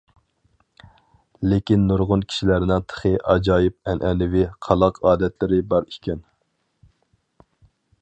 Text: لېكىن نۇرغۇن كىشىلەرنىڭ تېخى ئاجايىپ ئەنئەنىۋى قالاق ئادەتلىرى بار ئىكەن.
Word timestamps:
لېكىن 1.51 1.83
نۇرغۇن 1.91 2.23
كىشىلەرنىڭ 2.31 2.87
تېخى 2.93 3.13
ئاجايىپ 3.35 3.93
ئەنئەنىۋى 3.93 4.45
قالاق 4.69 5.01
ئادەتلىرى 5.07 5.63
بار 5.75 5.91
ئىكەن. 5.93 6.29